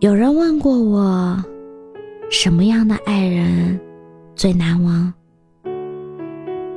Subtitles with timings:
[0.00, 1.36] 有人问过我，
[2.30, 3.78] 什么样的爱人
[4.34, 5.12] 最难忘？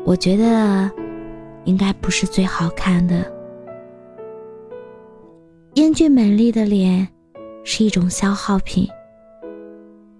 [0.03, 0.91] 我觉得，
[1.63, 3.31] 应该不是最好看的。
[5.75, 7.07] 英俊美丽的脸，
[7.63, 8.85] 是一种消耗品。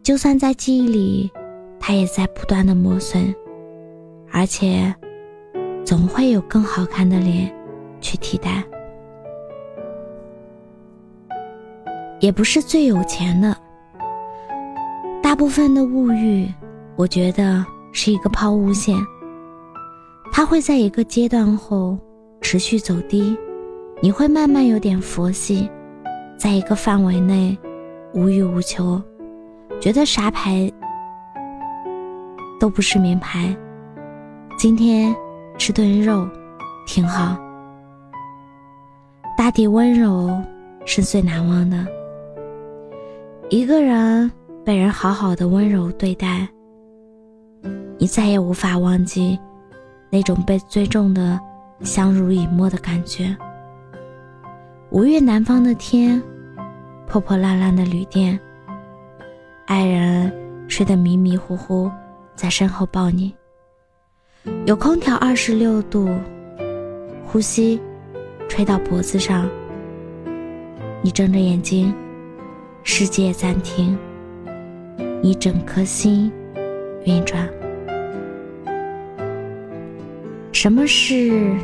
[0.02, 1.30] 就算在记忆里，
[1.82, 3.36] 它也在不断的磨损，
[4.32, 4.96] 而且，
[5.84, 7.54] 总会有更好看的脸
[8.00, 8.64] 去替代。
[12.24, 13.54] 也不是最有钱的，
[15.22, 16.50] 大部分的物欲，
[16.96, 18.98] 我觉得是一个抛物线，
[20.32, 22.00] 它会在一个阶段后
[22.40, 23.38] 持续走低，
[24.02, 25.70] 你会慢慢有点佛系，
[26.38, 27.58] 在一个范围内
[28.14, 29.02] 无欲无求，
[29.82, 30.72] 觉得啥牌
[32.58, 33.54] 都不是名牌，
[34.58, 35.14] 今天
[35.58, 36.26] 吃顿肉
[36.88, 37.38] 挺好，
[39.38, 40.34] 大抵温柔
[40.86, 41.86] 是最难忘的。
[43.50, 44.32] 一个人
[44.66, 46.48] 被人好好的温柔对待，
[47.98, 49.38] 你再也无法忘记
[50.10, 51.40] 那种被尊重的
[51.82, 53.36] 相濡以沫的感觉。
[54.90, 56.22] 五月南方的天，
[57.06, 58.40] 破破烂烂的旅店，
[59.68, 60.32] 爱人
[60.68, 61.92] 睡得迷迷糊糊，
[62.36, 63.36] 在身后抱你。
[64.66, 66.10] 有空调二十六度，
[67.26, 67.80] 呼吸
[68.48, 69.48] 吹到脖子上，
[71.02, 71.94] 你睁着眼睛。
[72.86, 73.98] 世界暂停，
[75.22, 76.32] 你整颗心
[77.06, 77.50] 运转。
[80.52, 81.56] 什么事，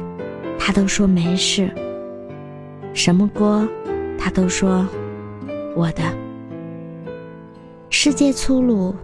[0.58, 1.70] 他都说没事；
[2.94, 3.68] 什么锅，
[4.18, 4.88] 他都说
[5.76, 6.04] 我的。
[7.90, 8.96] 世界粗鲁，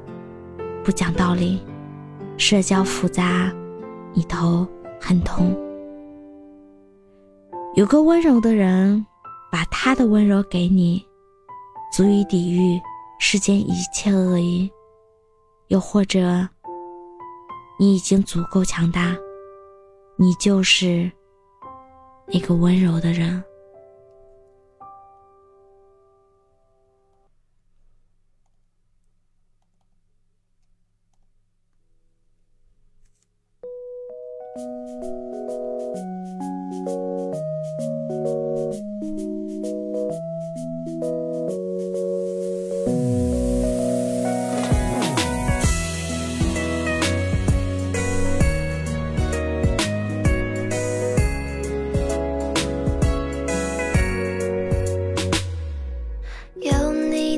[0.85, 1.59] 不讲道理；
[2.37, 3.51] 社交复杂，
[4.13, 4.65] 你头
[5.01, 5.53] 很痛。
[7.75, 9.05] 有个温柔的人，
[9.51, 11.05] 把他的温柔给你。
[11.95, 12.81] 足以抵御
[13.19, 14.69] 世间一切恶意
[15.69, 16.45] 又或者
[17.79, 19.15] 你已经足够强大
[20.17, 21.09] 你就是
[22.27, 23.41] 那个温柔的人。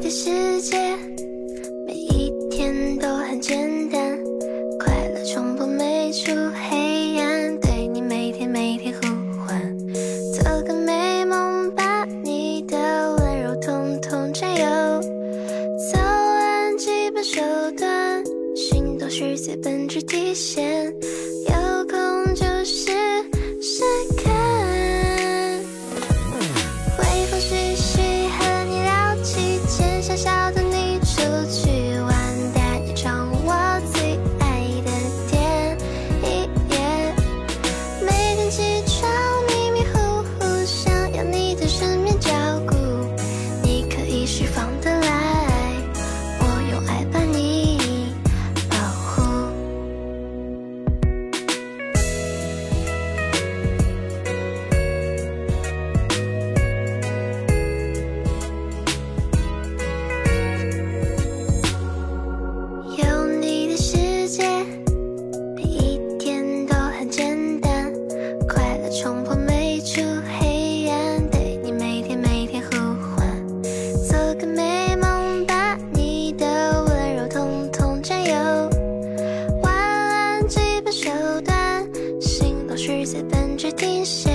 [0.09, 0.77] 世界。
[83.09, 84.26] 随本质停下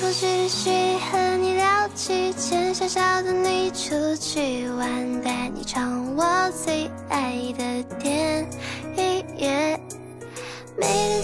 [0.00, 0.70] 风继续
[1.10, 6.24] 和你聊起，牵小小的你出去玩，带你唱我
[6.64, 8.48] 最爱的电
[9.36, 9.80] 影。
[10.76, 11.17] 每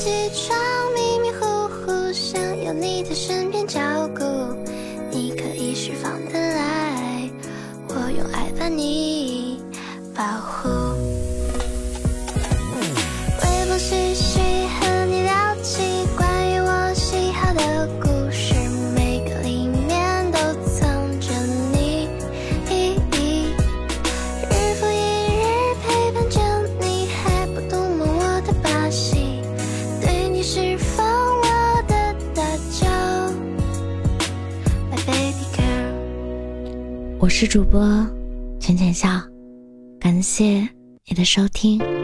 [37.25, 37.81] 我是主播
[38.61, 39.09] 浅浅笑
[39.99, 40.69] 感谢
[41.07, 42.04] 你的收听。